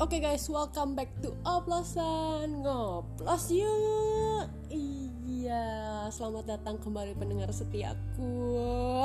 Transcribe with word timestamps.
Oke 0.00 0.16
okay 0.16 0.32
guys, 0.32 0.48
welcome 0.48 0.96
back 0.96 1.12
to 1.20 1.28
Oplosan 1.44 2.64
Ngoplos 2.64 3.52
yuk. 3.52 4.48
Iya, 4.72 6.08
selamat 6.08 6.56
datang 6.56 6.80
kembali 6.80 7.12
pendengar 7.20 7.52
setiaku 7.52 9.04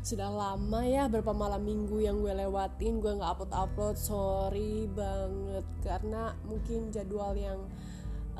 Sudah 0.00 0.32
lama 0.32 0.80
ya, 0.80 1.12
berapa 1.12 1.36
malam 1.36 1.60
minggu 1.60 2.00
yang 2.00 2.24
gue 2.24 2.32
lewatin 2.32 3.04
Gue 3.04 3.20
gak 3.20 3.36
upload-upload, 3.36 4.00
sorry 4.00 4.88
banget 4.88 5.68
Karena 5.84 6.32
mungkin 6.48 6.88
jadwal 6.88 7.36
yang 7.36 7.60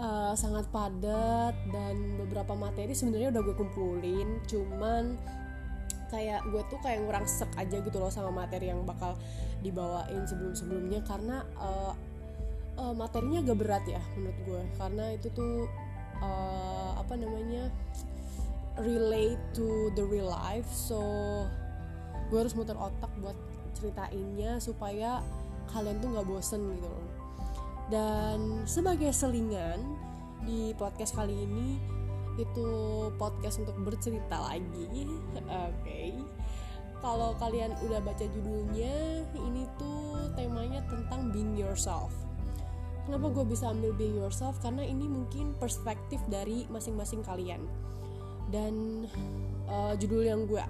uh, 0.00 0.32
sangat 0.32 0.72
padat 0.72 1.52
Dan 1.68 2.16
beberapa 2.16 2.56
materi 2.56 2.96
sebenarnya 2.96 3.28
udah 3.28 3.44
gue 3.44 3.56
kumpulin. 3.60 4.40
Cuman 4.48 5.20
kayak 6.10 6.42
gue 6.50 6.62
tuh 6.68 6.78
kayak 6.82 7.06
ngurang 7.06 7.24
sek 7.24 7.48
aja 7.56 7.78
gitu 7.80 7.96
loh 7.96 8.10
sama 8.10 8.44
materi 8.44 8.68
yang 8.68 8.82
bakal 8.82 9.14
dibawain 9.62 10.26
sebelum-sebelumnya 10.26 11.06
karena 11.06 11.46
uh, 11.56 11.94
uh, 12.76 12.94
materinya 12.94 13.40
agak 13.46 13.56
berat 13.62 13.84
ya 13.86 14.02
menurut 14.18 14.38
gue 14.44 14.62
karena 14.76 15.04
itu 15.14 15.28
tuh 15.30 15.70
uh, 16.20 16.98
apa 17.00 17.14
namanya 17.16 17.70
relate 18.78 19.40
to 19.52 19.92
the 19.98 20.04
real 20.04 20.30
life. 20.30 20.68
So 20.70 21.00
gue 22.30 22.38
harus 22.38 22.54
muter 22.54 22.78
otak 22.78 23.10
buat 23.18 23.36
ceritainnya 23.74 24.62
supaya 24.62 25.24
kalian 25.70 25.98
tuh 25.98 26.08
nggak 26.14 26.26
bosen 26.26 26.60
gitu 26.78 26.88
loh. 26.88 27.06
Dan 27.90 28.64
sebagai 28.70 29.10
selingan 29.10 29.82
di 30.46 30.72
podcast 30.78 31.18
kali 31.18 31.34
ini 31.34 31.76
itu 32.44 32.68
podcast 33.20 33.60
untuk 33.60 33.76
bercerita 33.84 34.40
lagi. 34.40 34.86
Oke. 35.36 35.44
Okay. 35.84 36.10
kalau 37.00 37.32
kalian 37.40 37.72
udah 37.80 37.96
baca 38.04 38.28
judulnya 38.28 39.24
ini 39.32 39.64
tuh 39.80 40.28
temanya 40.36 40.84
tentang 40.84 41.32
being 41.32 41.56
yourself. 41.56 42.12
Kenapa 43.08 43.32
gue 43.32 43.44
bisa 43.48 43.72
ambil 43.72 43.96
being 43.96 44.20
yourself? 44.20 44.60
Karena 44.60 44.84
ini 44.84 45.08
mungkin 45.08 45.56
perspektif 45.56 46.20
dari 46.28 46.68
masing-masing 46.68 47.24
kalian. 47.24 47.64
Dan 48.52 49.08
uh, 49.64 49.96
judul 49.96 50.28
yang 50.28 50.44
gue 50.44 50.60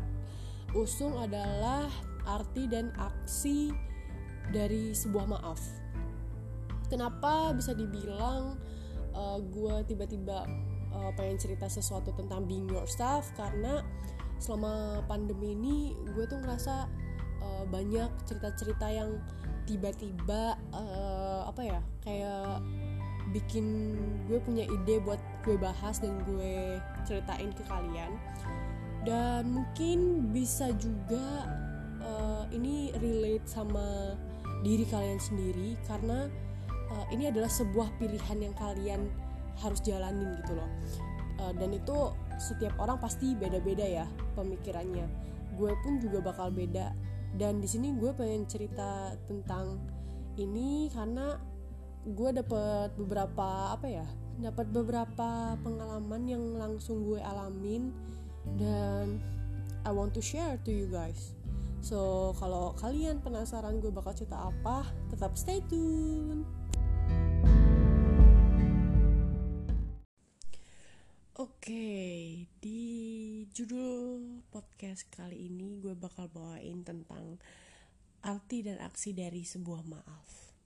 usung 0.78 1.18
adalah 1.18 1.90
arti 2.30 2.70
dan 2.70 2.94
aksi 2.94 3.74
dari 4.54 4.94
sebuah 4.94 5.26
maaf. 5.26 5.58
Kenapa 6.86 7.54
bisa 7.54 7.74
dibilang 7.74 8.58
uh, 9.14 9.38
gue 9.38 9.74
tiba-tiba 9.86 10.46
uh, 10.94 11.10
pengen 11.14 11.38
cerita 11.38 11.66
sesuatu 11.66 12.14
tentang 12.14 12.46
being 12.46 12.68
yourself 12.70 13.30
karena 13.34 13.82
selama 14.40 15.04
pandemi 15.04 15.52
ini 15.52 15.76
gue 16.16 16.24
tuh 16.24 16.40
ngerasa 16.40 16.88
uh, 17.44 17.64
banyak 17.68 18.08
cerita-cerita 18.24 18.88
yang 18.88 19.20
tiba-tiba 19.68 20.56
uh, 20.72 21.46
apa 21.46 21.62
ya 21.62 21.80
kayak 22.02 22.64
bikin 23.30 23.94
gue 24.26 24.42
punya 24.42 24.66
ide 24.66 24.98
buat 25.06 25.20
gue 25.46 25.54
bahas 25.54 26.02
dan 26.02 26.18
gue 26.26 26.82
ceritain 27.06 27.50
ke 27.54 27.62
kalian. 27.70 28.12
Dan 29.00 29.56
mungkin 29.56 30.28
bisa 30.34 30.74
juga 30.76 31.48
uh, 32.04 32.44
ini 32.52 32.92
relate 33.00 33.46
sama 33.48 34.18
diri 34.60 34.84
kalian 34.84 35.16
sendiri 35.16 35.78
karena 35.88 36.28
uh, 36.92 37.06
ini 37.08 37.32
adalah 37.32 37.48
sebuah 37.48 37.88
pilihan 37.96 38.50
yang 38.50 38.54
kalian 38.60 39.08
harus 39.60 39.80
jalanin 39.84 40.34
gitu 40.42 40.56
loh. 40.56 40.70
Uh, 41.40 41.52
dan 41.56 41.72
itu 41.72 42.12
setiap 42.40 42.76
orang 42.80 43.00
pasti 43.00 43.36
beda-beda 43.36 43.84
ya 43.84 44.06
pemikirannya. 44.36 45.06
Gue 45.56 45.72
pun 45.84 46.00
juga 46.00 46.24
bakal 46.24 46.52
beda. 46.52 46.92
Dan 47.36 47.62
di 47.62 47.68
sini 47.70 47.94
gue 47.94 48.10
pengen 48.16 48.48
cerita 48.48 49.14
tentang 49.28 49.78
ini 50.40 50.88
karena 50.90 51.36
gue 52.00 52.30
dapet 52.32 52.96
beberapa 52.96 53.76
apa 53.76 53.86
ya 53.86 54.06
dapat 54.40 54.72
beberapa 54.72 55.52
pengalaman 55.60 56.22
yang 56.24 56.44
langsung 56.56 57.04
gue 57.04 57.20
alamin 57.20 57.92
dan 58.56 59.20
I 59.84 59.92
want 59.92 60.16
to 60.16 60.24
share 60.24 60.56
to 60.64 60.72
you 60.72 60.88
guys. 60.88 61.36
So 61.84 62.32
kalau 62.40 62.76
kalian 62.80 63.20
penasaran 63.20 63.80
gue 63.84 63.92
bakal 63.92 64.16
cerita 64.16 64.48
apa 64.48 64.88
tetap 65.12 65.36
stay 65.36 65.60
tune 65.68 66.44
Oke, 71.60 72.48
di 72.56 72.80
judul 73.52 74.40
podcast 74.48 75.04
kali 75.12 75.52
ini 75.52 75.76
gue 75.76 75.92
bakal 75.92 76.32
bawain 76.32 76.80
tentang 76.80 77.36
arti 78.24 78.64
dan 78.64 78.80
aksi 78.80 79.12
dari 79.12 79.44
sebuah 79.44 79.84
maaf. 79.84 80.56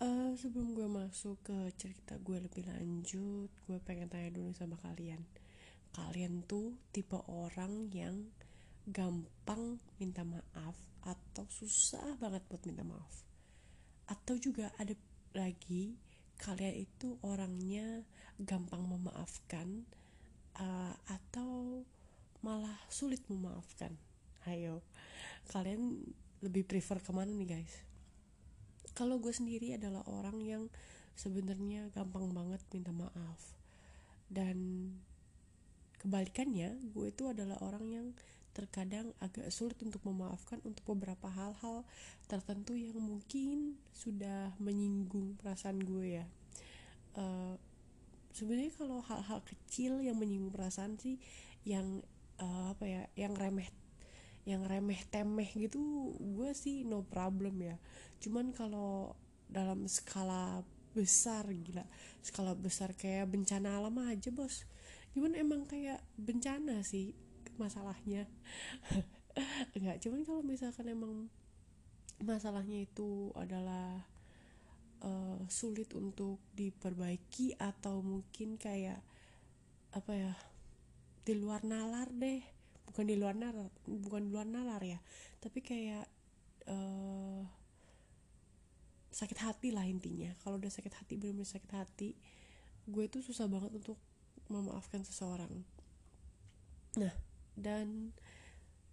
Uh, 0.00 0.32
sebelum 0.40 0.72
gue 0.72 0.88
masuk 0.88 1.44
ke 1.44 1.76
cerita 1.76 2.16
gue 2.16 2.32
lebih 2.40 2.64
lanjut, 2.72 3.52
gue 3.52 3.78
pengen 3.84 4.08
tanya 4.08 4.32
dulu 4.32 4.56
sama 4.56 4.80
kalian. 4.80 5.20
Kalian 5.92 6.48
tuh 6.48 6.80
tipe 6.96 7.20
orang 7.28 7.92
yang 7.92 8.24
gampang 8.88 9.84
minta 10.00 10.24
maaf 10.24 10.80
atau 11.04 11.44
susah 11.44 12.16
banget 12.16 12.40
buat 12.48 12.64
minta 12.64 12.88
maaf? 12.88 13.20
Atau 14.08 14.40
juga 14.40 14.72
ada 14.80 14.96
lagi 15.36 15.92
kalian 16.40 16.88
itu 16.88 17.20
orangnya 17.20 18.00
gampang 18.40 18.82
memaafkan 18.84 19.84
uh, 20.56 20.94
atau 21.08 21.84
malah 22.40 22.76
sulit 22.88 23.20
memaafkan. 23.28 23.92
Ayo 24.48 24.80
kalian 25.52 26.00
lebih 26.40 26.64
prefer 26.64 27.00
ke 27.00 27.12
mana 27.12 27.32
nih 27.32 27.60
guys? 27.60 27.74
Kalau 28.96 29.20
gue 29.20 29.32
sendiri 29.32 29.76
adalah 29.76 30.04
orang 30.08 30.40
yang 30.40 30.62
sebenarnya 31.16 31.92
gampang 31.92 32.32
banget 32.32 32.60
minta 32.72 32.92
maaf. 32.92 33.40
Dan 34.30 34.88
kebalikannya 36.00 36.80
gue 36.96 37.06
itu 37.12 37.28
adalah 37.28 37.60
orang 37.60 37.84
yang 37.92 38.06
terkadang 38.50 39.14
agak 39.22 39.46
sulit 39.54 39.78
untuk 39.84 40.02
memaafkan 40.02 40.58
untuk 40.66 40.82
beberapa 40.96 41.30
hal-hal 41.30 41.86
tertentu 42.26 42.74
yang 42.74 42.98
mungkin 42.98 43.78
sudah 43.94 44.56
menyinggung 44.58 45.38
perasaan 45.38 45.78
gue 45.80 46.18
ya. 46.18 46.26
Uh, 47.14 47.54
sebenarnya 48.30 48.72
kalau 48.74 49.02
hal-hal 49.04 49.40
kecil 49.42 50.00
yang 50.02 50.16
menyinggung 50.18 50.54
perasaan 50.54 50.96
sih 50.96 51.18
yang 51.66 52.00
uh, 52.40 52.72
apa 52.72 52.84
ya 52.88 53.02
yang 53.18 53.36
remeh 53.36 53.68
yang 54.48 54.64
remeh 54.64 55.04
temeh 55.12 55.50
gitu 55.52 55.78
gue 56.16 56.50
sih 56.56 56.82
no 56.88 57.04
problem 57.04 57.60
ya. 57.60 57.76
Cuman 58.22 58.56
kalau 58.56 59.14
dalam 59.50 59.84
skala 59.90 60.64
besar 60.90 61.46
gila 61.46 61.86
skala 62.18 62.58
besar 62.58 62.94
kayak 62.98 63.30
bencana 63.30 63.78
alam 63.78 63.94
aja 64.00 64.32
bos. 64.32 64.64
Cuman 65.12 65.36
emang 65.36 65.68
kayak 65.68 66.00
bencana 66.16 66.80
sih 66.82 67.12
masalahnya. 67.60 68.26
Enggak 69.76 70.00
cuman 70.02 70.26
kalau 70.26 70.42
misalkan 70.42 70.88
emang 70.90 71.28
masalahnya 72.20 72.84
itu 72.84 73.32
adalah 73.36 74.04
uh, 75.00 75.40
sulit 75.48 75.92
untuk 75.96 76.40
diperbaiki 76.54 77.56
atau 77.56 78.00
mungkin 78.04 78.60
kayak 78.60 79.00
apa 79.90 80.12
ya 80.14 80.32
di 81.24 81.34
luar 81.36 81.64
nalar 81.64 82.08
deh. 82.12 82.40
Bukan 82.90 83.06
di 83.06 83.14
luar 83.14 83.38
nalar 83.38 83.70
bukan 83.86 84.26
di 84.26 84.30
luar 84.30 84.46
nalar 84.46 84.82
ya. 84.82 84.98
Tapi 85.38 85.58
kayak 85.62 86.06
uh, 86.68 87.42
sakit 89.10 89.38
hati 89.42 89.68
lah 89.74 89.84
intinya. 89.86 90.32
Kalau 90.42 90.56
udah 90.60 90.70
sakit 90.70 90.94
hati 90.94 91.18
benar-benar 91.18 91.48
sakit 91.48 91.72
hati 91.74 92.10
gue 92.90 93.04
tuh 93.06 93.22
susah 93.22 93.46
banget 93.46 93.70
untuk 93.76 93.98
memaafkan 94.50 95.06
seseorang. 95.06 95.62
Nah 96.98 97.14
dan 97.54 98.16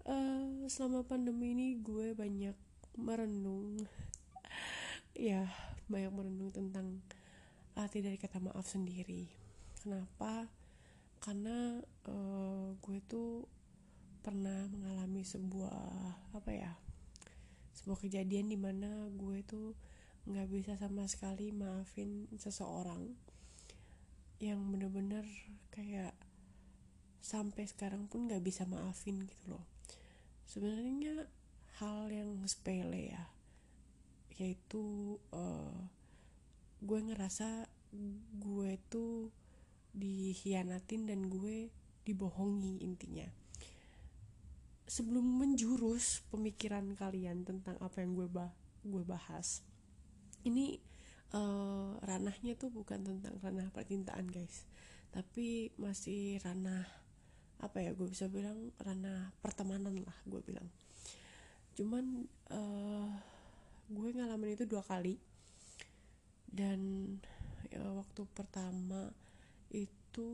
uh, 0.05 0.67
selama 0.69 1.07
pandemi 1.07 1.53
ini 1.55 1.67
gue 1.81 2.13
banyak 2.13 2.55
merenung. 2.97 3.81
Ya 5.17 5.49
banyak 5.87 6.11
merenung 6.11 6.51
tentang 6.51 6.99
arti 7.75 8.03
dari 8.03 8.19
kata 8.19 8.43
maaf 8.43 8.67
sendiri. 8.67 9.27
Kenapa? 9.79 10.47
Karena 11.23 11.79
uh, 12.07 12.75
gue 12.79 12.99
tuh 13.07 13.47
pernah 14.21 14.67
mengalami 14.67 15.23
sebuah 15.23 15.79
apa 16.35 16.51
ya 16.51 16.75
sebuah 17.71 18.03
kejadian 18.03 18.51
di 18.51 18.59
mana 18.59 19.07
gue 19.15 19.39
tuh 19.47 19.71
nggak 20.27 20.47
bisa 20.51 20.75
sama 20.75 21.07
sekali 21.07 21.55
maafin 21.55 22.27
seseorang 22.35 23.15
yang 24.43 24.59
bener-bener 24.67 25.23
kayak 25.71 26.11
sampai 27.23 27.63
sekarang 27.63 28.11
pun 28.11 28.27
nggak 28.27 28.43
bisa 28.43 28.67
maafin 28.67 29.23
gitu 29.23 29.55
loh. 29.55 29.63
Sebenarnya 30.43 31.31
hal 31.79 32.11
yang 32.11 32.35
sepele 32.49 33.13
ya 33.13 33.36
yaitu 34.37 35.17
uh, 35.33 35.81
gue 36.81 36.99
ngerasa 37.01 37.65
gue 38.37 38.71
tuh 38.89 39.33
dikhianatin 39.97 41.09
dan 41.09 41.25
gue 41.25 41.73
dibohongi 42.05 42.85
intinya. 42.85 43.25
Sebelum 44.87 45.25
menjurus 45.43 46.23
pemikiran 46.31 46.95
kalian 46.95 47.43
tentang 47.43 47.75
apa 47.83 47.99
yang 47.99 48.15
gue 48.15 48.27
bah 48.29 48.53
gue 48.87 49.03
bahas 49.03 49.59
ini 50.47 50.79
uh, 51.35 51.99
ranahnya 51.99 52.55
tuh 52.55 52.71
bukan 52.71 53.03
tentang 53.03 53.35
ranah 53.43 53.67
percintaan 53.73 54.31
guys. 54.31 54.63
Tapi 55.11 55.75
masih 55.75 56.39
ranah 56.45 56.87
apa 57.57 57.81
ya 57.81 57.91
gue 57.97 58.05
bisa 58.05 58.29
bilang 58.29 58.69
ranah 58.77 59.33
pertemanan 59.41 60.05
lah 60.05 60.17
gue 60.29 60.39
bilang. 60.45 60.69
Cuman 61.75 62.29
uh, 62.53 63.09
gue 63.87 64.09
ngalamin 64.11 64.55
itu 64.55 64.67
dua 64.67 64.83
kali. 64.83 65.19
Dan 66.47 67.13
ya, 67.71 67.83
waktu 67.83 68.27
pertama 68.35 69.11
itu 69.71 70.29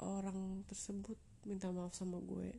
orang 0.00 0.64
tersebut 0.68 1.16
minta 1.44 1.68
maaf 1.72 1.92
sama 1.92 2.20
gue. 2.20 2.56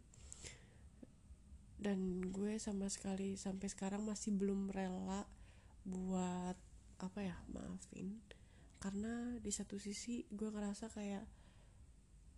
Dan 1.78 2.26
gue 2.34 2.58
sama 2.58 2.90
sekali 2.90 3.38
sampai 3.38 3.70
sekarang 3.70 4.02
masih 4.06 4.34
belum 4.34 4.74
rela 4.74 5.30
buat 5.86 6.58
apa 6.98 7.20
ya 7.22 7.38
maafin. 7.54 8.18
Karena 8.82 9.38
di 9.38 9.52
satu 9.54 9.78
sisi 9.78 10.26
gue 10.34 10.50
ngerasa 10.50 10.90
kayak 10.90 11.26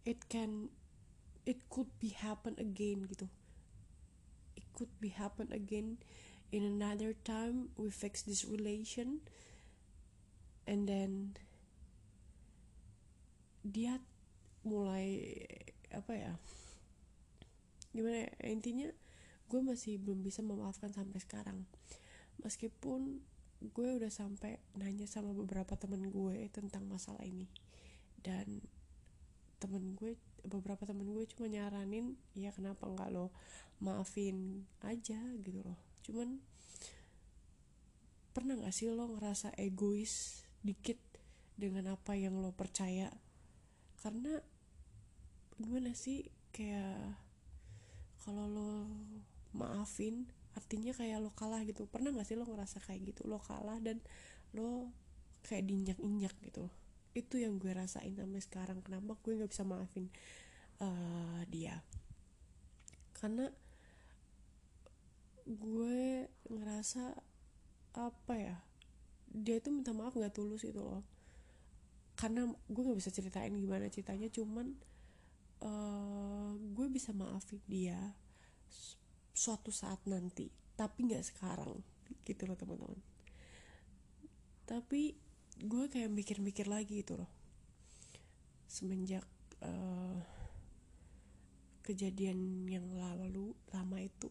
it 0.04 0.20
can 0.28 0.72
it 1.48 1.64
could 1.72 1.88
be 2.04 2.12
happen 2.12 2.56
again 2.60 3.08
gitu. 3.08 3.28
It 4.60 4.68
could 4.76 4.92
be 5.00 5.16
happen 5.16 5.52
again 5.56 6.00
in 6.50 6.66
another 6.66 7.14
time 7.26 7.70
we 7.78 7.90
fix 7.90 8.26
this 8.26 8.46
relation 8.46 9.22
and 10.66 10.90
then 10.90 11.38
dia 13.66 14.02
mulai 14.66 15.38
apa 15.90 16.14
ya 16.14 16.34
gimana 17.94 18.30
ya 18.30 18.30
intinya 18.50 18.90
gue 19.50 19.62
masih 19.66 19.98
belum 19.98 20.22
bisa 20.22 20.46
memaafkan 20.46 20.94
sampai 20.94 21.18
sekarang. 21.18 21.66
Meskipun 22.46 23.26
gue 23.60 23.90
udah 23.98 24.14
sampai 24.14 24.62
nanya 24.78 25.10
sama 25.10 25.34
beberapa 25.34 25.74
temen 25.74 26.14
gue 26.14 26.46
tentang 26.54 26.86
masalah 26.86 27.26
ini. 27.26 27.50
Dan 28.22 28.62
temen 29.58 29.98
gue 29.98 30.16
beberapa 30.46 30.86
temen 30.86 31.10
gue 31.10 31.26
cuma 31.34 31.50
nyaranin 31.50 32.16
ya 32.38 32.54
kenapa 32.54 32.88
nggak 32.88 33.10
lo 33.12 33.34
maafin 33.82 34.70
aja? 34.86 35.20
gitu 35.44 35.66
loh 35.66 35.89
cuman 36.06 36.40
pernah 38.32 38.56
gak 38.56 38.72
sih 38.72 38.88
lo 38.88 39.10
ngerasa 39.10 39.52
egois 39.60 40.46
dikit 40.64 40.96
dengan 41.60 41.92
apa 41.96 42.16
yang 42.16 42.40
lo 42.40 42.56
percaya? 42.56 43.12
Karena 44.00 44.40
gimana 45.60 45.92
sih 45.92 46.32
kayak 46.56 47.20
kalau 48.24 48.48
lo 48.48 48.72
maafin 49.52 50.30
artinya 50.56 50.96
kayak 50.96 51.20
lo 51.20 51.36
kalah 51.36 51.64
gitu. 51.68 51.84
Pernah 51.90 52.16
gak 52.16 52.28
sih 52.28 52.40
lo 52.40 52.48
ngerasa 52.48 52.80
kayak 52.80 53.16
gitu? 53.16 53.28
Lo 53.28 53.44
kalah 53.44 53.80
dan 53.84 54.00
lo 54.56 54.92
kayak 55.44 55.68
dinyak-inyak 55.68 56.34
gitu. 56.46 56.72
Itu 57.12 57.42
yang 57.42 57.60
gue 57.60 57.74
rasain 57.76 58.16
sampai 58.16 58.42
sekarang. 58.42 58.80
Kenapa 58.86 59.18
gue 59.20 59.34
nggak 59.36 59.52
bisa 59.52 59.66
maafin 59.66 60.08
uh, 60.80 61.42
dia? 61.50 61.82
Karena 63.18 63.52
gue 65.50 66.30
ngerasa 66.46 67.18
apa 67.98 68.34
ya 68.38 68.58
dia 69.30 69.58
itu 69.58 69.74
minta 69.74 69.94
maaf 69.94 70.14
nggak 70.14 70.34
tulus 70.34 70.66
itu 70.66 70.78
loh. 70.78 71.06
Karena 72.18 72.46
gue 72.46 72.82
nggak 72.84 73.00
bisa 73.00 73.14
ceritain 73.14 73.54
gimana 73.54 73.90
ceritanya 73.90 74.30
cuman 74.30 74.74
uh, 75.66 76.54
gue 76.58 76.88
bisa 76.90 77.14
maafin 77.14 77.62
dia 77.70 77.98
suatu 79.34 79.72
saat 79.72 80.04
nanti 80.04 80.52
tapi 80.76 81.08
nggak 81.08 81.24
sekarang 81.24 81.82
gitu 82.26 82.46
loh 82.50 82.58
teman-teman. 82.58 83.00
Tapi 84.66 85.18
gue 85.60 85.84
kayak 85.90 86.14
mikir-mikir 86.14 86.70
lagi 86.70 87.02
gitu 87.02 87.18
loh. 87.18 87.32
Semenjak 88.70 89.26
uh, 89.66 90.18
kejadian 91.86 92.70
yang 92.70 92.86
lalu 92.94 93.58
lama 93.74 93.98
itu 93.98 94.30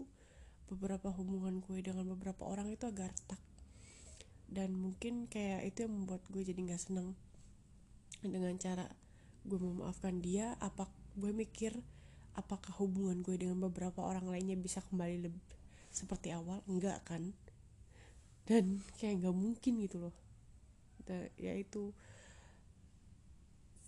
beberapa 0.68 1.08
hubungan 1.10 1.64
gue 1.64 1.80
dengan 1.80 2.04
beberapa 2.12 2.44
orang 2.44 2.68
itu 2.68 2.84
agak 2.84 3.10
retak. 3.10 3.40
Dan 4.48 4.76
mungkin 4.76 5.28
kayak 5.28 5.68
itu 5.68 5.84
yang 5.84 6.04
membuat 6.04 6.24
gue 6.28 6.40
jadi 6.44 6.60
nggak 6.60 6.80
seneng 6.80 7.16
dengan 8.24 8.56
cara 8.56 8.88
gue 9.46 9.56
memaafkan 9.60 10.18
dia 10.18 10.58
apa 10.58 10.90
gue 11.14 11.30
mikir 11.30 11.72
apakah 12.34 12.70
hubungan 12.78 13.22
gue 13.24 13.34
dengan 13.34 13.58
beberapa 13.66 14.04
orang 14.04 14.30
lainnya 14.30 14.54
bisa 14.54 14.84
kembali 14.86 15.26
lebih 15.26 15.42
seperti 15.90 16.30
awal? 16.30 16.62
Enggak 16.70 17.02
kan? 17.08 17.34
Dan 18.46 18.80
kayak 18.96 19.24
nggak 19.24 19.36
mungkin 19.36 19.72
gitu 19.82 20.08
loh. 20.08 20.16
Dan 21.04 21.32
ya 21.40 21.56
itu 21.56 21.92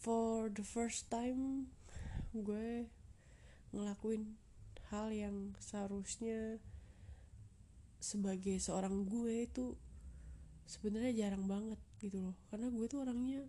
for 0.00 0.48
the 0.48 0.64
first 0.64 1.12
time 1.12 1.68
gue 2.32 2.88
ngelakuin 3.70 4.40
hal 4.90 5.14
yang 5.14 5.54
seharusnya 5.62 6.58
sebagai 8.00 8.56
seorang 8.56 9.04
gue 9.04 9.44
itu 9.44 9.76
sebenarnya 10.64 11.28
jarang 11.28 11.44
banget 11.44 11.80
gitu 12.00 12.18
loh. 12.18 12.36
Karena 12.48 12.72
gue 12.72 12.86
tuh 12.88 13.04
orangnya 13.04 13.44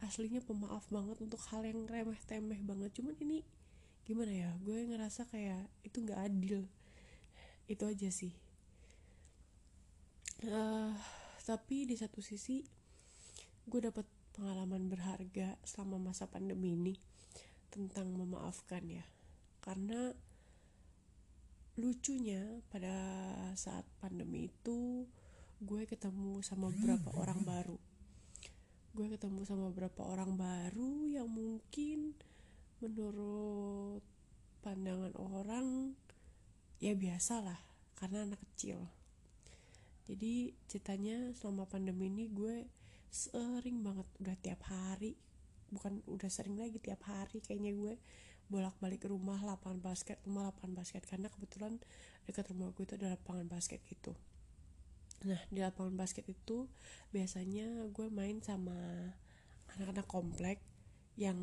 aslinya 0.00 0.40
pemaaf 0.40 0.88
banget 0.88 1.20
untuk 1.20 1.38
hal 1.52 1.62
yang 1.62 1.84
remeh 1.84 2.18
temeh 2.24 2.60
banget. 2.64 2.90
Cuman 2.96 3.14
ini 3.20 3.44
gimana 4.08 4.32
ya 4.32 4.50
gue 4.64 4.88
ngerasa 4.88 5.28
kayak 5.28 5.68
itu 5.84 6.00
nggak 6.00 6.20
adil. 6.32 6.64
Itu 7.68 7.84
aja 7.86 8.08
sih. 8.08 8.32
Uh, 10.40 10.96
tapi 11.44 11.84
di 11.84 12.00
satu 12.00 12.24
sisi 12.24 12.64
gue 13.68 13.80
dapat 13.84 14.08
pengalaman 14.32 14.88
berharga 14.88 15.60
selama 15.68 16.10
masa 16.10 16.24
pandemi 16.24 16.72
ini 16.72 16.96
tentang 17.68 18.08
memaafkan 18.16 18.82
ya. 18.88 19.04
Karena 19.60 20.16
lucunya 21.80 22.60
pada 22.68 22.92
saat 23.56 23.88
pandemi 24.04 24.52
itu 24.52 25.08
gue 25.64 25.82
ketemu 25.88 26.44
sama 26.44 26.68
beberapa 26.68 27.08
orang 27.24 27.40
baru. 27.40 27.78
Gue 28.92 29.06
ketemu 29.08 29.48
sama 29.48 29.72
beberapa 29.72 30.04
orang 30.04 30.36
baru 30.36 31.08
yang 31.08 31.28
mungkin 31.32 32.12
menurut 32.84 34.04
pandangan 34.60 35.16
orang 35.16 35.96
ya 36.80 36.92
biasa 36.92 37.40
lah 37.40 37.60
karena 37.96 38.28
anak 38.28 38.40
kecil. 38.52 38.84
Jadi 40.04 40.52
ceritanya 40.68 41.32
selama 41.32 41.64
pandemi 41.64 42.12
ini 42.12 42.28
gue 42.28 42.68
sering 43.08 43.80
banget 43.80 44.06
udah 44.20 44.36
tiap 44.38 44.60
hari 44.68 45.16
bukan 45.70 46.02
udah 46.06 46.30
sering 46.30 46.58
lagi 46.58 46.82
tiap 46.82 47.02
hari 47.06 47.38
kayaknya 47.42 47.74
gue 47.74 47.94
bolak-balik 48.50 49.06
rumah 49.06 49.38
lapangan 49.40 49.78
basket 49.78 50.18
rumah 50.26 50.50
lapangan 50.50 50.82
basket. 50.82 51.02
Karena 51.06 51.30
kebetulan 51.30 51.78
dekat 52.26 52.50
rumah 52.50 52.74
gue 52.74 52.84
itu 52.84 52.94
ada 52.98 53.14
lapangan 53.14 53.46
basket 53.46 53.80
gitu. 53.86 54.12
Nah 55.24 55.40
di 55.48 55.62
lapangan 55.62 55.94
basket 55.94 56.26
itu 56.26 56.68
biasanya 57.14 57.88
gue 57.88 58.06
main 58.10 58.42
sama 58.42 58.76
anak-anak 59.78 60.06
komplek 60.10 60.58
yang 61.14 61.38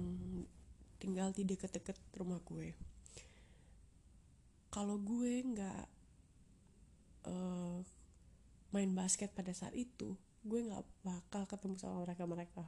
tinggal 0.98 1.30
di 1.30 1.46
deket-deket 1.46 1.98
rumah 2.18 2.42
gue 2.42 2.74
kalau 4.74 5.00
gue 5.00 5.42
nggak 5.42 5.86
uh, 7.26 7.82
main 8.76 8.92
basket 8.92 9.32
pada 9.32 9.54
saat 9.56 9.74
itu 9.74 10.14
gue 10.44 10.60
nggak 10.64 10.86
bakal 11.02 11.50
ketemu 11.50 11.76
sama 11.80 12.04
mereka 12.04 12.24
mereka 12.30 12.64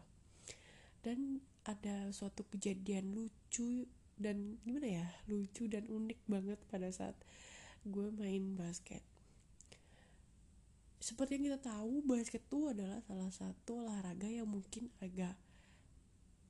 dan 1.06 1.44
ada 1.64 2.12
suatu 2.12 2.44
kejadian 2.50 3.14
lucu 3.14 3.88
dan 4.20 4.60
gimana 4.68 4.88
ya 5.02 5.06
lucu 5.32 5.72
dan 5.72 5.88
unik 5.88 6.20
banget 6.28 6.60
pada 6.68 6.92
saat 6.92 7.16
gue 7.88 8.12
main 8.12 8.60
basket. 8.60 9.00
Seperti 11.00 11.40
yang 11.40 11.56
kita 11.56 11.60
tahu 11.64 12.04
basket 12.04 12.44
itu 12.44 12.68
adalah 12.68 13.00
salah 13.08 13.32
satu 13.32 13.88
olahraga 13.88 14.28
yang 14.28 14.52
mungkin 14.52 14.92
agak 15.00 15.40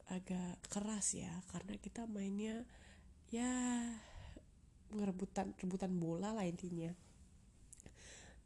agak 0.10 0.58
keras 0.66 1.14
ya. 1.14 1.30
Karena 1.54 1.78
kita 1.78 2.10
mainnya 2.10 2.66
ya 3.30 3.46
ngerebutan 4.90 5.54
rebutan 5.62 5.94
bola 6.02 6.34
lah 6.34 6.50
intinya. 6.50 6.90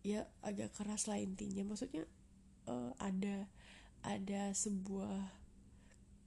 Ya 0.03 0.27
agak 0.44 0.75
keras 0.75 1.08
lah 1.08 1.24
intinya. 1.24 1.63
Maksudnya 1.63 2.03
uh, 2.68 2.92
ada 3.00 3.48
ada 4.03 4.51
sebuah 4.51 5.43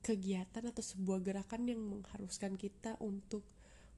kegiatan 0.06 0.62
atau 0.62 0.86
sebuah 0.86 1.18
gerakan 1.18 1.66
yang 1.66 1.82
mengharuskan 1.82 2.54
kita 2.54 2.94
untuk 3.02 3.42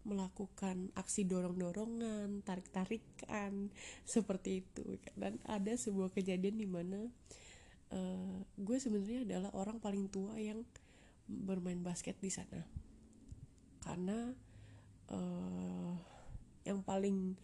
melakukan 0.09 0.89
aksi 0.97 1.29
dorong-dorongan, 1.29 2.41
tarik-tarikan 2.49 3.69
seperti 4.09 4.65
itu. 4.65 4.97
Dan 5.13 5.37
ada 5.45 5.77
sebuah 5.77 6.09
kejadian 6.17 6.57
di 6.57 6.65
mana 6.65 7.13
uh, 7.93 8.41
gue 8.57 8.77
sebenarnya 8.81 9.29
adalah 9.29 9.53
orang 9.53 9.77
paling 9.85 10.09
tua 10.09 10.33
yang 10.41 10.65
bermain 11.29 11.85
basket 11.85 12.17
di 12.25 12.33
sana. 12.33 12.65
Karena 13.85 14.33
uh, 15.13 15.93
yang 16.65 16.81
paling 16.81 17.37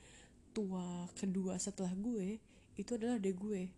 tua 0.56 1.04
kedua 1.20 1.60
setelah 1.60 1.92
gue 1.92 2.40
itu 2.80 2.90
adalah 2.96 3.20
adek 3.20 3.36
gue. 3.36 3.68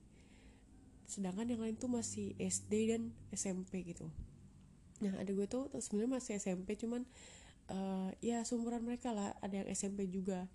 Sedangkan 1.10 1.50
yang 1.50 1.58
lain 1.58 1.74
tuh 1.74 1.90
masih 1.90 2.38
SD 2.38 2.94
dan 2.94 3.10
SMP 3.34 3.82
gitu 3.82 4.06
nah 5.04 5.12
ada 5.20 5.28
gue 5.28 5.46
tuh 5.48 5.68
sebenarnya 5.76 6.12
masih 6.16 6.32
SMP 6.40 6.76
cuman 6.80 7.04
uh, 7.70 8.10
ya 8.22 8.42
seumuran 8.46 8.82
mereka 8.82 9.10
lah 9.14 9.34
ada 9.42 9.62
yang 9.62 9.68
SMP 9.70 10.06
juga. 10.10 10.46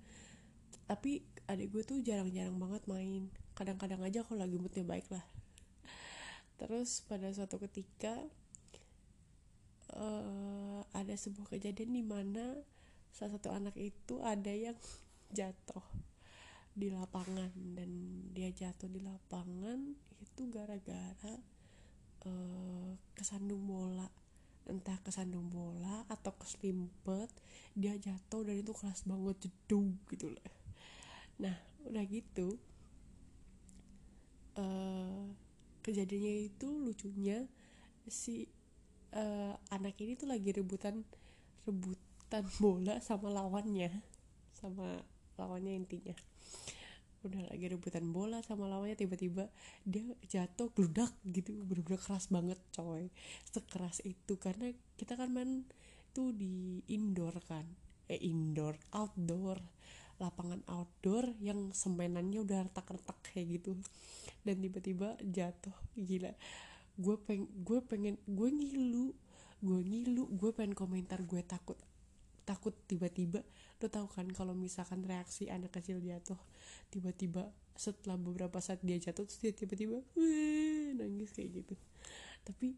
Tapi 0.87 1.23
adik 1.47 1.71
gue 1.71 1.83
tuh 1.83 1.97
jarang-jarang 2.03 2.55
banget 2.59 2.83
main. 2.87 3.31
Kadang-kadang 3.55 4.03
aja 4.03 4.23
kalau 4.23 4.43
lagi 4.43 4.57
moodnya 4.59 4.83
baik 4.83 5.07
lah. 5.11 5.23
Terus 6.59 7.03
pada 7.07 7.31
suatu 7.31 7.57
ketika 7.57 8.15
uh, 9.95 10.81
ada 10.93 11.15
sebuah 11.15 11.57
kejadian 11.57 11.91
di 11.95 12.03
mana 12.03 12.59
salah 13.11 13.39
satu 13.39 13.51
anak 13.51 13.75
itu 13.75 14.19
ada 14.23 14.51
yang 14.51 14.77
jatuh 15.31 15.83
di 16.75 16.91
lapangan. 16.91 17.51
Dan 17.55 17.89
dia 18.35 18.51
jatuh 18.51 18.91
di 18.91 18.99
lapangan 18.99 19.95
itu 20.21 20.41
gara-gara 20.51 21.35
uh, 22.27 22.91
kesandung 23.15 23.63
bola 23.65 24.07
entah 24.69 24.97
kesandung 25.01 25.49
bola 25.49 26.05
atau 26.11 26.33
keselimpet 26.37 27.29
dia 27.73 27.97
jatuh 27.97 28.45
dan 28.45 28.61
itu 28.61 28.71
keras 28.75 29.03
banget 29.07 29.49
jeduk 29.49 29.97
gitu 30.13 30.29
lah 30.29 30.51
nah 31.41 31.55
udah 31.89 32.03
gitu 32.05 32.61
uh, 34.57 35.25
kejadiannya 35.81 36.53
itu 36.53 36.67
lucunya 36.69 37.49
si 38.05 38.45
uh, 39.17 39.57
anak 39.73 39.97
ini 40.01 40.13
tuh 40.13 40.29
lagi 40.29 40.53
rebutan 40.53 41.01
rebutan 41.65 42.45
bola 42.61 43.01
sama 43.01 43.33
lawannya 43.33 43.89
sama 44.53 45.01
lawannya 45.41 45.73
intinya 45.73 46.13
udah 47.21 47.53
lagi 47.53 47.65
rebutan 47.69 48.09
bola 48.09 48.41
sama 48.41 48.65
lawannya 48.65 48.97
tiba-tiba 48.97 49.45
dia 49.85 50.17
jatuh 50.25 50.73
gludak 50.73 51.13
gitu. 51.25 51.53
Bener-bener 51.65 52.01
keras 52.01 52.27
banget 52.33 52.57
coy. 52.73 53.13
Sekeras 53.45 54.01
itu 54.01 54.41
karena 54.41 54.73
kita 54.97 55.13
kan 55.13 55.29
main 55.29 55.65
tuh 56.17 56.33
di 56.33 56.81
indoor 56.89 57.37
kan. 57.45 57.65
Eh 58.09 58.17
indoor 58.17 58.77
outdoor. 58.93 59.61
Lapangan 60.17 60.61
outdoor 60.69 61.33
yang 61.41 61.73
semenannya 61.73 62.41
udah 62.41 62.69
retak-retak 62.69 63.17
kayak 63.21 63.61
gitu. 63.61 63.77
Dan 64.41 64.61
tiba-tiba 64.61 65.17
jatuh. 65.21 65.73
Gila. 65.93 66.33
Gue 66.97 67.15
peng 67.21 67.45
gue 67.61 67.79
pengen 67.85 68.17
gue 68.25 68.49
ngilu. 68.49 69.13
Gue 69.61 69.81
ngilu 69.85 70.25
gue 70.33 70.49
pengen 70.57 70.73
komentar 70.73 71.21
gue 71.21 71.41
takut 71.45 71.77
takut 72.43 72.73
tiba-tiba 72.89 73.45
lo 73.81 73.87
tau 73.89 74.05
kan 74.05 74.29
kalau 74.29 74.53
misalkan 74.53 75.01
reaksi 75.01 75.49
anak 75.49 75.73
kecil 75.73 75.97
jatuh 76.01 76.37
tiba-tiba 76.93 77.49
setelah 77.73 78.19
beberapa 78.19 78.61
saat 78.61 78.83
dia 78.85 79.01
jatuh 79.01 79.25
terus 79.25 79.41
dia 79.41 79.53
tiba-tiba 79.55 80.05
nangis 80.93 81.33
kayak 81.33 81.65
gitu. 81.65 81.75
Tapi 82.45 82.77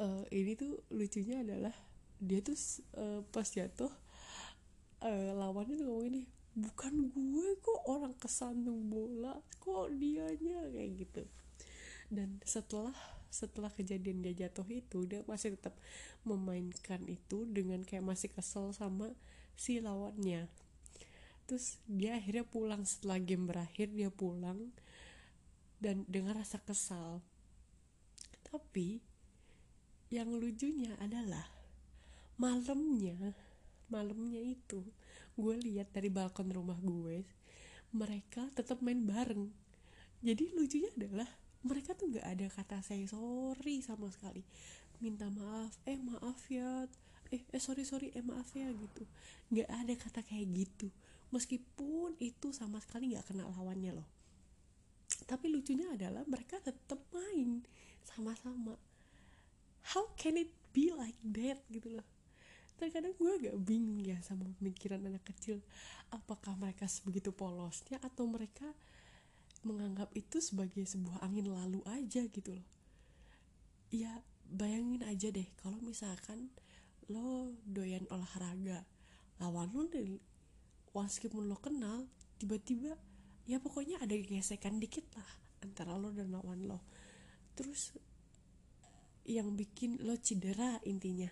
uh, 0.00 0.24
ini 0.32 0.56
tuh 0.56 0.80
lucunya 0.88 1.44
adalah 1.44 1.74
dia 2.16 2.40
tuh 2.40 2.56
uh, 2.96 3.20
pas 3.28 3.44
jatuh 3.44 3.92
uh, 5.04 5.30
lawannya 5.36 5.76
tuh 5.76 5.86
ngomong 5.86 6.06
ini 6.08 6.22
bukan 6.58 7.12
gue 7.14 7.48
kok 7.62 7.80
orang 7.86 8.16
kesandung 8.18 8.90
bola 8.90 9.36
kok 9.60 9.92
dianya 9.94 10.64
kayak 10.72 10.90
gitu. 11.04 11.22
Dan 12.08 12.40
setelah 12.42 12.96
setelah 13.28 13.68
kejadian 13.72 14.24
dia 14.24 14.48
jatuh 14.48 14.64
itu 14.68 15.04
dia 15.04 15.20
masih 15.28 15.54
tetap 15.56 15.76
memainkan 16.24 17.04
itu 17.04 17.44
dengan 17.48 17.84
kayak 17.84 18.04
masih 18.04 18.32
kesel 18.32 18.72
sama 18.72 19.12
si 19.54 19.78
lawannya. 19.78 20.48
Terus 21.48 21.80
dia 21.88 22.16
akhirnya 22.20 22.44
pulang 22.44 22.84
setelah 22.84 23.20
game 23.20 23.48
berakhir 23.48 23.88
dia 23.92 24.12
pulang 24.12 24.72
dan 25.80 26.04
dengan 26.08 26.36
rasa 26.36 26.60
kesal. 26.60 27.24
Tapi 28.48 29.00
yang 30.08 30.32
lucunya 30.32 30.96
adalah 31.00 31.44
malamnya 32.40 33.36
malamnya 33.88 34.40
itu 34.40 34.84
gue 35.36 35.54
lihat 35.64 35.92
dari 35.92 36.08
balkon 36.12 36.52
rumah 36.52 36.76
gue 36.80 37.24
mereka 37.92 38.44
tetap 38.52 38.84
main 38.84 39.00
bareng. 39.04 39.48
Jadi 40.20 40.52
lucunya 40.52 40.92
adalah 40.92 41.28
mereka 41.68 41.92
tuh 41.92 42.08
nggak 42.08 42.26
ada 42.26 42.46
kata 42.48 42.80
saya 42.80 43.04
sorry 43.04 43.84
sama 43.84 44.08
sekali. 44.08 44.40
Minta 45.04 45.28
maaf 45.28 45.76
eh 45.84 46.00
maaf 46.00 46.40
ya. 46.48 46.88
Eh 47.28 47.44
eh 47.44 47.60
sorry 47.60 47.84
sorry 47.84 48.08
eh 48.16 48.24
maaf 48.24 48.48
ya 48.56 48.72
gitu. 48.72 49.04
Nggak 49.52 49.68
ada 49.68 49.94
kata 49.94 50.20
kayak 50.24 50.48
gitu. 50.56 50.88
Meskipun 51.28 52.16
itu 52.16 52.56
sama 52.56 52.80
sekali 52.80 53.12
nggak 53.12 53.28
kenal 53.28 53.52
lawannya 53.52 54.00
loh. 54.00 54.08
Tapi 55.28 55.52
lucunya 55.52 55.92
adalah 55.92 56.24
mereka 56.24 56.56
tetap 56.64 56.98
main 57.12 57.60
sama-sama. 58.04 58.80
How 59.92 60.08
can 60.16 60.40
it 60.40 60.52
be 60.72 60.88
like 60.92 61.16
that 61.36 61.60
gitu 61.68 62.00
loh. 62.00 62.08
Terkadang 62.78 63.12
gue 63.18 63.32
agak 63.42 63.56
bingung 63.58 63.98
ya 64.00 64.16
sama 64.22 64.46
pemikiran 64.62 65.02
anak 65.02 65.26
kecil. 65.26 65.60
Apakah 66.14 66.54
mereka 66.56 66.86
sebegitu 66.86 67.34
polosnya 67.34 67.98
atau 68.00 68.24
mereka 68.24 68.70
menganggap 69.66 70.10
itu 70.14 70.38
sebagai 70.38 70.86
sebuah 70.86 71.22
angin 71.24 71.50
lalu 71.50 71.82
aja 71.88 72.24
gitu 72.28 72.54
loh. 72.54 72.68
Ya 73.90 74.22
bayangin 74.48 75.04
aja 75.04 75.28
deh 75.28 75.48
kalau 75.60 75.80
misalkan 75.84 76.48
lo 77.08 77.56
doyan 77.64 78.04
olahraga 78.12 78.84
lawan 79.40 79.72
lo 79.72 79.88
dari 79.88 80.20
meskipun 80.92 81.46
lo 81.46 81.56
kenal 81.62 82.10
tiba-tiba 82.42 82.98
ya 83.46 83.62
pokoknya 83.62 84.02
ada 84.02 84.12
gesekan 84.18 84.82
dikit 84.82 85.06
lah 85.14 85.30
antara 85.62 85.94
lo 85.96 86.10
dan 86.12 86.32
lawan 86.32 86.68
lo. 86.68 86.82
Terus 87.54 87.96
yang 89.28 89.52
bikin 89.54 90.00
lo 90.04 90.16
cedera 90.16 90.80
intinya 90.88 91.28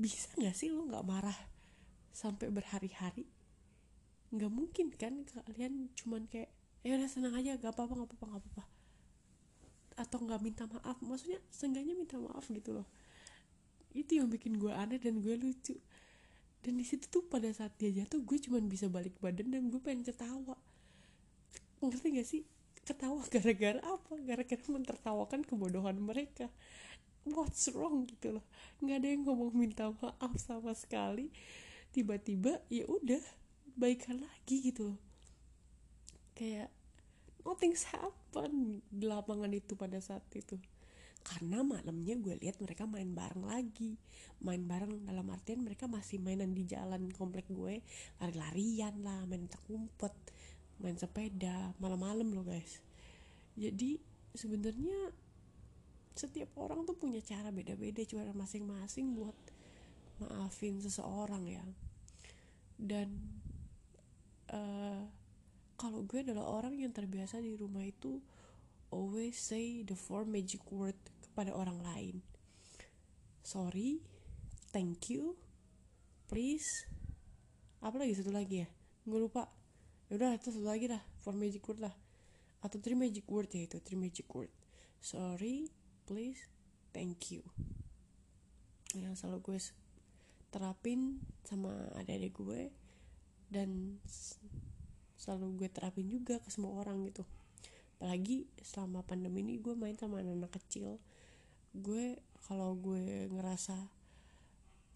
bisa 0.00 0.32
nggak 0.36 0.56
sih 0.56 0.72
lo 0.72 0.88
nggak 0.88 1.06
marah 1.06 1.36
sampai 2.12 2.48
berhari-hari? 2.48 3.28
Nggak 4.32 4.52
mungkin 4.52 4.86
kan 4.94 5.26
kalian 5.26 5.92
cuman 5.96 6.28
kayak 6.30 6.52
ya 6.80 6.96
udah 6.96 7.08
senang 7.12 7.36
aja 7.36 7.60
gak 7.60 7.76
apa-apa 7.76 8.04
gak 8.04 8.08
apa-apa 8.08 8.26
gak 8.26 8.40
apa-apa. 8.40 8.64
Atau 10.00 10.18
nggak 10.24 10.40
minta 10.40 10.64
maaf 10.64 10.96
maksudnya 11.04 11.40
seenggaknya 11.52 11.92
minta 11.92 12.16
maaf 12.16 12.48
gitu 12.48 12.80
loh. 12.80 12.88
Itu 13.92 14.16
yang 14.16 14.32
bikin 14.32 14.56
gue 14.56 14.72
aneh 14.72 14.96
dan 14.96 15.20
gue 15.20 15.36
lucu. 15.36 15.76
Dan 16.60 16.76
di 16.76 16.84
situ 16.84 17.08
tuh 17.08 17.24
pada 17.24 17.48
saat 17.52 17.72
dia 17.76 17.92
jatuh 17.92 18.20
gue 18.24 18.38
cuman 18.40 18.68
bisa 18.68 18.88
balik 18.88 19.16
badan 19.20 19.52
dan 19.52 19.68
gue 19.68 19.80
pengen 19.80 20.08
ketawa. 20.08 20.56
Ngerti 21.84 22.06
gak 22.16 22.28
sih? 22.28 22.42
Ketawa 22.80 23.20
gara-gara 23.28 23.80
apa? 23.84 24.12
Gara-gara 24.24 24.64
mentertawakan 24.72 25.44
kebodohan 25.44 26.00
mereka. 26.00 26.48
What's 27.28 27.68
wrong 27.76 28.08
gitu 28.08 28.40
loh. 28.40 28.44
Nggak 28.80 28.96
ada 29.04 29.08
yang 29.12 29.22
ngomong 29.28 29.52
minta 29.52 29.92
maaf 29.92 30.32
sama 30.40 30.72
sekali. 30.72 31.28
Tiba-tiba 31.92 32.64
ya 32.72 32.88
udah 32.88 33.20
baikan 33.76 34.24
lagi 34.24 34.72
gitu 34.72 34.96
loh 34.96 35.09
kayak 36.40 36.72
nothing's 37.44 37.84
happen. 37.92 38.80
Di 38.88 39.04
lapangan 39.04 39.52
itu 39.52 39.76
pada 39.76 40.00
saat 40.00 40.24
itu. 40.32 40.56
Karena 41.20 41.60
malamnya 41.60 42.16
gue 42.16 42.40
lihat 42.40 42.64
mereka 42.64 42.88
main 42.88 43.12
bareng 43.12 43.44
lagi. 43.44 44.00
Main 44.40 44.64
bareng 44.64 45.04
dalam 45.04 45.28
artian 45.28 45.60
mereka 45.60 45.84
masih 45.84 46.16
mainan 46.16 46.56
di 46.56 46.64
jalan 46.64 47.12
komplek 47.12 47.44
gue. 47.52 47.84
Lari-larian 48.24 49.04
lah 49.04 49.28
main 49.28 49.44
tak 49.44 49.60
umpet 49.68 50.16
main 50.80 50.96
sepeda 50.96 51.76
malam-malam 51.76 52.32
loh 52.32 52.40
guys. 52.40 52.80
Jadi 53.52 54.00
sebenarnya 54.32 55.12
setiap 56.16 56.56
orang 56.56 56.88
tuh 56.88 56.96
punya 56.96 57.20
cara 57.20 57.52
beda-beda 57.52 58.00
cara 58.08 58.32
masing-masing 58.32 59.12
buat 59.12 59.36
maafin 60.24 60.80
seseorang 60.80 61.44
ya. 61.44 61.64
Dan 62.80 63.12
uh, 64.48 65.04
kalau 65.80 66.04
gue 66.04 66.20
adalah 66.20 66.44
orang 66.44 66.76
yang 66.76 66.92
terbiasa 66.92 67.40
di 67.40 67.56
rumah 67.56 67.80
itu 67.80 68.20
always 68.92 69.40
say 69.40 69.80
the 69.80 69.96
four 69.96 70.28
magic 70.28 70.60
word 70.68 71.00
kepada 71.24 71.56
orang 71.56 71.80
lain. 71.80 72.20
Sorry 73.40 74.04
thank 74.76 75.08
you 75.08 75.40
please. 76.28 76.68
Apa 77.80 77.96
lagi 77.96 78.12
satu 78.12 78.28
lagi 78.28 78.60
ya? 78.60 78.68
Gue 79.08 79.24
lupa. 79.24 79.48
Ya 80.12 80.20
udah 80.20 80.36
itu 80.36 80.52
satu 80.52 80.68
lagi 80.68 80.84
lah 80.84 81.00
four 81.24 81.32
magic 81.32 81.64
word 81.64 81.80
lah. 81.80 81.96
Atau 82.60 82.76
three 82.76 83.00
magic 83.00 83.24
word 83.24 83.48
ya 83.48 83.64
itu 83.64 83.80
three 83.80 83.96
magic 83.96 84.28
word. 84.36 84.52
Sorry 85.00 85.72
please 86.04 86.44
thank 86.92 87.32
you. 87.32 87.40
Yang 88.92 89.24
selalu 89.24 89.48
gue 89.48 89.58
terapin 90.52 91.24
sama 91.48 91.72
adik-adik 91.96 92.36
gue 92.36 92.60
dan 93.48 93.96
selalu 95.20 95.60
gue 95.60 95.68
terapin 95.68 96.08
juga 96.08 96.40
ke 96.40 96.48
semua 96.48 96.80
orang 96.80 97.04
gitu. 97.04 97.28
Apalagi 98.00 98.48
selama 98.64 99.04
pandemi 99.04 99.44
ini 99.44 99.60
gue 99.60 99.76
main 99.76 99.92
sama 100.00 100.24
anak-anak 100.24 100.56
kecil. 100.56 100.96
Gue 101.76 102.16
kalau 102.48 102.72
gue 102.72 103.28
ngerasa 103.28 103.76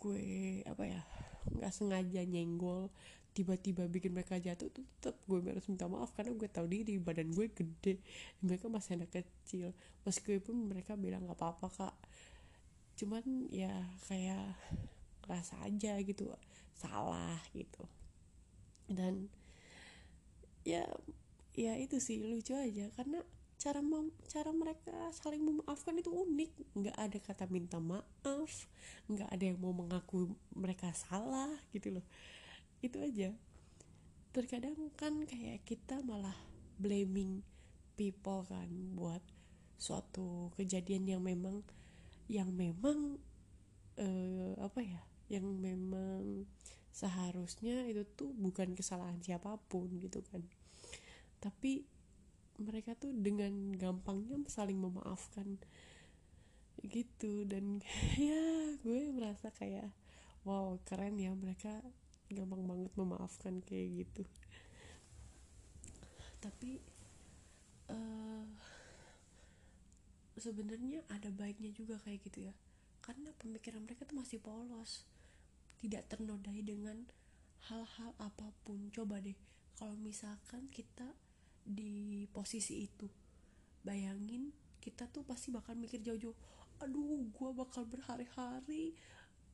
gue 0.00 0.24
apa 0.64 0.84
ya 0.88 1.00
nggak 1.44 1.72
sengaja 1.76 2.24
nyenggol 2.24 2.88
tiba-tiba 3.36 3.84
bikin 3.90 4.16
mereka 4.16 4.40
jatuh 4.40 4.70
tuh 4.72 4.86
tetap 4.96 5.18
gue 5.26 5.42
harus 5.44 5.66
minta 5.68 5.90
maaf 5.90 6.14
karena 6.14 6.32
gue 6.38 6.48
tahu 6.48 6.70
diri 6.70 6.96
badan 7.02 7.34
gue 7.34 7.50
gede 7.50 8.00
mereka 8.40 8.72
masih 8.72 8.96
anak 8.96 9.12
kecil. 9.12 9.76
Meskipun 10.08 10.72
mereka 10.72 10.96
bilang 10.96 11.28
nggak 11.28 11.36
apa-apa 11.36 11.68
kak. 11.68 11.96
Cuman 12.96 13.52
ya 13.52 13.74
kayak 14.08 14.56
rasa 15.28 15.60
aja 15.68 16.00
gitu 16.00 16.32
salah 16.72 17.36
gitu. 17.52 17.84
Dan 18.88 19.28
ya 20.64 20.84
ya 21.54 21.78
itu 21.78 22.00
sih 22.02 22.20
lucu 22.24 22.56
aja. 22.56 22.90
Karena 22.96 23.22
cara 23.60 23.80
mem 23.80 24.10
cara 24.28 24.50
mereka 24.50 24.92
saling 25.14 25.40
memaafkan 25.44 25.96
itu 25.96 26.10
unik. 26.10 26.52
Nggak 26.76 26.96
ada 26.98 27.18
kata 27.20 27.44
minta 27.48 27.78
maaf 27.78 28.68
nggak 29.08 29.28
ada 29.28 29.44
yang 29.44 29.60
mau 29.60 29.72
mengaku 29.72 30.32
mereka 30.56 30.90
salah 30.96 31.52
gitu 31.70 32.00
loh. 32.00 32.06
Itu 32.82 33.00
aja. 33.00 33.32
Terkadang 34.34 34.90
kan 34.98 35.22
kayak 35.24 35.62
kita 35.62 36.02
malah 36.02 36.34
blaming 36.80 37.46
people 37.94 38.42
kan 38.50 38.66
buat 38.98 39.22
suatu 39.78 40.50
kejadian 40.58 41.06
yang 41.06 41.22
memang 41.22 41.62
yang 42.26 42.50
memang 42.50 43.18
uh, 43.98 44.54
apa 44.58 44.80
ya 44.82 45.02
yang 45.30 45.44
memang 45.44 46.46
seharusnya 46.94 47.90
itu 47.90 48.06
tuh 48.14 48.30
bukan 48.34 48.74
kesalahan 48.78 49.18
siapa 49.18 49.58
pun 49.66 49.90
gitu 49.98 50.22
kan 50.30 50.42
tapi 51.44 51.84
mereka 52.56 52.96
tuh 52.96 53.12
dengan 53.12 53.76
gampangnya 53.76 54.40
saling 54.48 54.80
memaafkan. 54.80 55.60
Gitu 56.80 57.44
dan 57.44 57.84
ya 58.16 58.72
gue 58.80 59.12
merasa 59.12 59.52
kayak 59.52 59.92
wow 60.48 60.80
keren 60.88 61.20
ya 61.20 61.36
mereka 61.36 61.84
gampang 62.32 62.64
banget 62.64 62.92
memaafkan 62.96 63.60
kayak 63.60 64.08
gitu. 64.08 64.24
Tapi 66.40 66.80
uh, 67.92 68.48
sebenarnya 70.40 71.04
ada 71.12 71.28
baiknya 71.28 71.76
juga 71.76 72.00
kayak 72.00 72.24
gitu 72.24 72.48
ya. 72.48 72.54
Karena 73.04 73.36
pemikiran 73.36 73.84
mereka 73.84 74.08
tuh 74.08 74.16
masih 74.16 74.40
polos. 74.40 75.04
Tidak 75.84 76.08
ternodai 76.08 76.64
dengan 76.64 77.04
hal-hal 77.68 78.16
apa 78.16 78.48
pun. 78.64 78.88
Coba 78.88 79.20
deh 79.20 79.36
kalau 79.76 79.96
misalkan 80.00 80.70
kita 80.70 81.12
di 81.64 82.28
posisi 82.28 82.84
itu. 82.84 83.08
Bayangin 83.80 84.52
kita 84.78 85.08
tuh 85.08 85.24
pasti 85.24 85.48
bakal 85.48 85.74
mikir 85.80 86.04
jauh-jauh 86.04 86.36
aduh 86.82 87.24
gue 87.32 87.50
bakal 87.56 87.88
berhari-hari 87.88 88.92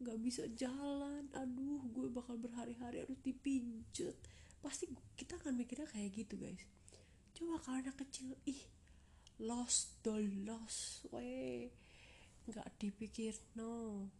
nggak 0.02 0.18
bisa 0.18 0.44
jalan. 0.58 1.30
Aduh 1.32 1.86
gue 1.94 2.10
bakal 2.10 2.36
berhari-hari 2.36 3.06
harus 3.06 3.18
dipijet. 3.22 4.18
Pasti 4.60 4.90
kita 5.14 5.38
akan 5.38 5.54
mikirnya 5.54 5.86
kayak 5.86 6.10
gitu 6.26 6.34
guys. 6.36 6.60
Coba 7.32 7.62
anak 7.70 7.96
kecil 8.02 8.34
ih 8.44 8.60
lost 9.40 10.04
the 10.04 10.12
lost 10.44 11.08
weh 11.14 11.70
nggak 12.50 12.68
dipikir 12.82 13.38
no. 13.54 14.10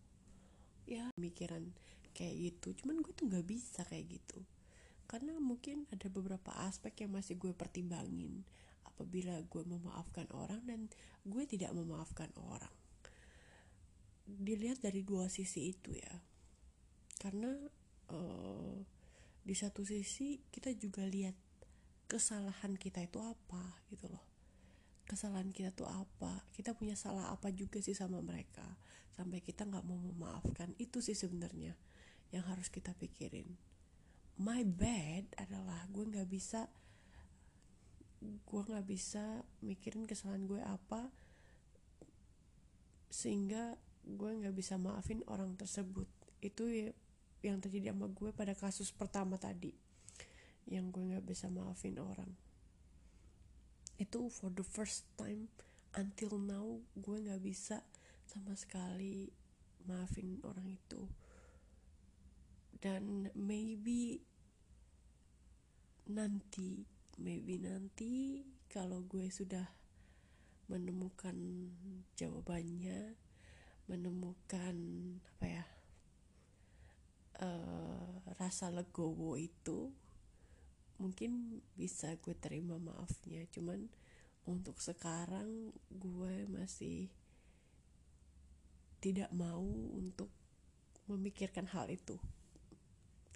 Ya 0.86 1.10
mikiran 1.18 1.74
kayak 2.14 2.38
gitu. 2.38 2.74
Cuman 2.82 3.02
gue 3.02 3.12
tuh 3.12 3.26
nggak 3.26 3.46
bisa 3.46 3.82
kayak 3.86 4.20
gitu 4.20 4.40
karena 5.10 5.34
mungkin 5.42 5.90
ada 5.90 6.06
beberapa 6.06 6.54
aspek 6.70 7.02
yang 7.02 7.18
masih 7.18 7.34
gue 7.34 7.50
pertimbangin. 7.50 8.46
Apabila 8.86 9.42
gue 9.42 9.62
memaafkan 9.66 10.30
orang 10.30 10.62
dan 10.62 10.86
gue 11.26 11.42
tidak 11.50 11.74
memaafkan 11.74 12.30
orang. 12.38 12.70
Dilihat 14.22 14.78
dari 14.78 15.02
dua 15.02 15.26
sisi 15.26 15.74
itu 15.74 15.98
ya. 15.98 16.14
Karena 17.18 17.50
uh, 18.14 18.78
di 19.42 19.54
satu 19.58 19.82
sisi 19.82 20.38
kita 20.54 20.70
juga 20.78 21.02
lihat 21.02 21.34
kesalahan 22.06 22.78
kita 22.78 23.02
itu 23.02 23.18
apa 23.18 23.82
gitu 23.90 24.06
loh. 24.06 24.22
Kesalahan 25.10 25.50
kita 25.50 25.74
tuh 25.74 25.90
apa? 25.90 26.46
Kita 26.54 26.78
punya 26.78 26.94
salah 26.94 27.34
apa 27.34 27.50
juga 27.50 27.82
sih 27.82 27.98
sama 27.98 28.22
mereka? 28.22 28.78
Sampai 29.18 29.42
kita 29.42 29.66
nggak 29.66 29.82
mau 29.82 29.98
memaafkan? 29.98 30.70
Itu 30.78 31.02
sih 31.02 31.18
sebenarnya 31.18 31.74
yang 32.30 32.46
harus 32.46 32.70
kita 32.70 32.94
pikirin 32.94 33.69
my 34.40 34.64
bad 34.64 35.28
adalah 35.36 35.84
gue 35.92 36.04
nggak 36.08 36.28
bisa 36.32 36.64
gue 38.20 38.62
nggak 38.64 38.84
bisa 38.88 39.44
mikirin 39.60 40.08
kesalahan 40.08 40.44
gue 40.48 40.60
apa 40.64 41.12
sehingga 43.12 43.76
gue 44.06 44.30
nggak 44.40 44.56
bisa 44.56 44.80
maafin 44.80 45.20
orang 45.28 45.58
tersebut. 45.58 46.08
Itu 46.40 46.70
ya, 46.70 46.94
yang 47.44 47.60
terjadi 47.60 47.92
sama 47.92 48.08
gue 48.08 48.30
pada 48.32 48.56
kasus 48.56 48.94
pertama 48.94 49.36
tadi 49.36 49.74
yang 50.70 50.88
gue 50.88 51.02
nggak 51.02 51.26
bisa 51.26 51.52
maafin 51.52 52.00
orang. 52.00 52.30
Itu 54.00 54.32
for 54.32 54.48
the 54.54 54.64
first 54.64 55.04
time 55.20 55.52
until 55.98 56.38
now 56.40 56.80
gue 56.96 57.16
nggak 57.18 57.42
bisa 57.42 57.82
sama 58.24 58.54
sekali 58.54 59.26
maafin 59.84 60.38
orang 60.46 60.70
itu 60.70 61.02
dan 62.80 63.28
maybe 63.36 64.24
nanti 66.10 66.88
maybe 67.20 67.60
nanti 67.60 68.42
kalau 68.72 69.04
gue 69.04 69.28
sudah 69.28 69.68
menemukan 70.66 71.36
jawabannya 72.16 73.14
menemukan 73.90 74.76
apa 75.36 75.46
ya 75.46 75.64
uh, 77.42 78.22
rasa 78.38 78.70
legowo 78.70 79.34
itu 79.34 79.90
mungkin 81.00 81.64
bisa 81.74 82.14
gue 82.20 82.36
terima 82.36 82.76
maafnya. 82.76 83.48
Cuman 83.48 83.88
untuk 84.44 84.78
sekarang 84.78 85.72
gue 85.88 86.44
masih 86.52 87.08
tidak 89.00 89.32
mau 89.32 89.64
untuk 89.96 90.28
memikirkan 91.08 91.64
hal 91.72 91.88
itu 91.88 92.20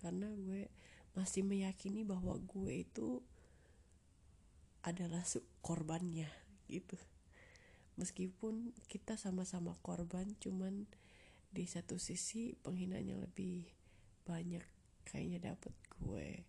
karena 0.04 0.28
gue 0.36 0.68
masih 1.16 1.40
meyakini 1.40 2.04
bahwa 2.04 2.36
gue 2.36 2.84
itu 2.84 3.24
adalah 4.84 5.24
korbannya 5.64 6.28
gitu. 6.68 7.00
Meskipun 7.96 8.76
kita 8.90 9.16
sama-sama 9.16 9.78
korban 9.80 10.36
cuman 10.42 10.84
di 11.54 11.64
satu 11.64 11.96
sisi 11.96 12.52
penghinaan 12.60 13.06
yang 13.06 13.20
lebih 13.22 13.64
banyak 14.28 14.66
kayaknya 15.08 15.54
dapet 15.54 15.72
gue. 16.02 16.44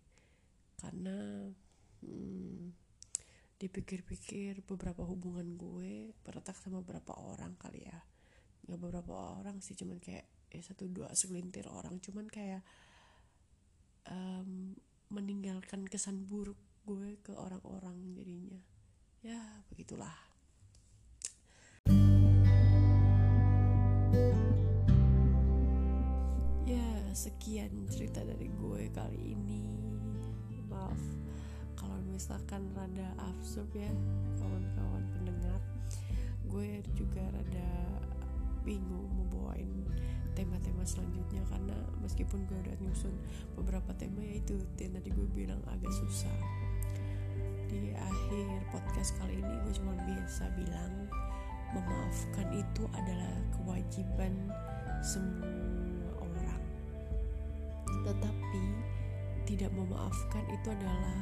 Karena 0.76 1.48
hmm, 2.04 2.74
dipikir-pikir 3.56 4.66
beberapa 4.68 5.00
hubungan 5.06 5.56
gue 5.56 6.12
berletak 6.26 6.58
sama 6.60 6.84
beberapa 6.84 7.16
orang 7.16 7.56
kali 7.56 7.88
ya. 7.88 8.04
Nggak 8.68 8.80
beberapa 8.82 9.14
orang 9.40 9.62
sih 9.64 9.78
cuman 9.78 10.02
kayak 10.02 10.26
ya 10.50 10.60
satu 10.60 10.90
dua 10.90 11.14
segelintir 11.14 11.70
orang. 11.70 12.02
Cuman 12.02 12.26
kayak 12.26 12.60
um, 14.10 14.74
meninggalkan 15.10 15.86
kesan 15.86 16.26
buruk 16.26 16.58
gue 16.86 17.18
ke 17.22 17.34
orang-orang 17.34 18.14
jadinya. 18.14 18.60
Ya 19.22 19.42
begitulah. 19.70 20.26
Sekian 27.16 27.88
cerita 27.88 28.20
dari 28.20 28.52
gue 28.52 28.92
kali 28.92 29.32
ini. 29.32 29.64
Maaf 30.68 31.00
kalau 31.72 31.96
misalkan 32.12 32.68
rada 32.76 33.08
absurd 33.32 33.72
ya 33.72 33.88
kawan-kawan 34.36 35.00
pendengar. 35.16 35.56
Gue 36.44 36.84
juga 36.92 37.24
rada 37.32 37.72
bingung 38.68 39.08
mau 39.16 39.24
bawain 39.32 39.88
tema-tema 40.36 40.84
selanjutnya 40.84 41.40
karena 41.48 41.76
meskipun 42.04 42.44
gue 42.44 42.58
udah 42.60 42.76
nyusun 42.84 43.16
beberapa 43.56 43.96
tema 43.96 44.20
ya 44.20 44.36
itu 44.36 44.60
yang 44.76 44.92
tadi 45.00 45.08
gue 45.08 45.28
bilang 45.32 45.60
agak 45.72 45.90
susah. 45.90 46.38
Di 47.66 47.96
akhir 47.96 48.68
podcast 48.70 49.16
kali 49.16 49.40
ini 49.40 49.54
gue 49.64 49.72
cuma 49.80 49.96
biasa 49.96 50.52
bilang 50.54 51.08
memaafkan 51.72 52.46
itu 52.54 52.84
adalah 52.94 53.34
kewajiban 53.56 54.32
semua 55.02 55.96
tetapi 58.06 58.64
tidak 59.50 59.70
memaafkan 59.74 60.44
itu 60.54 60.68
adalah 60.70 61.18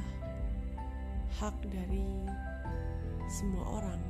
hak 1.41 1.57
dari 1.65 2.05
semua 3.25 3.81
orang 3.81 4.01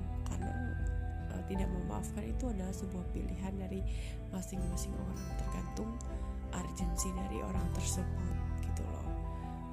tidak 1.46 1.70
memaafkan 1.70 2.26
itu 2.26 2.50
adalah 2.50 2.74
sebuah 2.74 3.06
pilihan 3.14 3.54
dari 3.58 3.82
masing-masing 4.34 4.94
orang 4.98 5.20
tergantung 5.38 5.90
urgensi 6.56 7.10
dari 7.14 7.38
orang 7.44 7.68
tersebut 7.76 8.36
gitu 8.64 8.84
loh. 8.88 9.08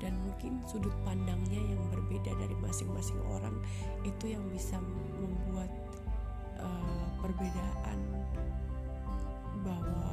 Dan 0.03 0.19
mungkin 0.27 0.59
sudut 0.67 0.93
pandangnya 1.07 1.63
yang 1.63 1.83
berbeda 1.95 2.35
dari 2.35 2.57
masing-masing 2.59 3.19
orang 3.31 3.55
itu 4.03 4.35
yang 4.35 4.43
bisa 4.51 4.77
membuat 5.21 5.71
uh, 6.59 7.07
perbedaan 7.23 7.99
bahwa 9.63 10.11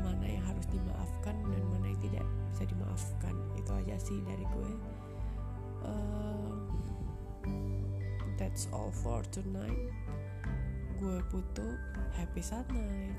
mana 0.00 0.24
yang 0.24 0.44
harus 0.48 0.64
dimaafkan 0.72 1.36
dan 1.44 1.62
mana 1.76 1.86
yang 1.92 2.00
tidak 2.00 2.24
bisa 2.52 2.64
dimaafkan. 2.64 3.34
Itu 3.60 3.70
aja 3.84 3.96
sih 4.00 4.18
dari 4.24 4.44
gue. 4.48 4.72
Uh, 5.84 6.56
that's 8.40 8.66
all 8.72 8.90
for 9.04 9.20
tonight 9.28 9.92
gue 11.04 11.20
butuh 11.28 11.76
happy 12.16 12.40
night 12.72 13.12